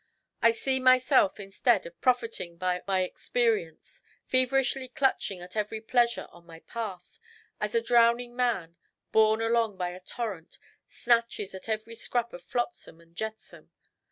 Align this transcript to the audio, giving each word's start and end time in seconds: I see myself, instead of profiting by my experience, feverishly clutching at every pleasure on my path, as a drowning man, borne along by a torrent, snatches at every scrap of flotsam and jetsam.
I 0.41 0.49
see 0.49 0.79
myself, 0.79 1.39
instead 1.39 1.85
of 1.85 2.01
profiting 2.01 2.57
by 2.57 2.81
my 2.87 3.01
experience, 3.01 4.01
feverishly 4.25 4.87
clutching 4.87 5.41
at 5.41 5.55
every 5.55 5.79
pleasure 5.79 6.25
on 6.31 6.47
my 6.47 6.61
path, 6.61 7.19
as 7.59 7.75
a 7.75 7.83
drowning 7.83 8.35
man, 8.35 8.77
borne 9.11 9.41
along 9.43 9.77
by 9.77 9.89
a 9.89 9.99
torrent, 9.99 10.57
snatches 10.87 11.53
at 11.53 11.69
every 11.69 11.93
scrap 11.93 12.33
of 12.33 12.41
flotsam 12.41 12.99
and 12.99 13.15
jetsam. 13.15 13.69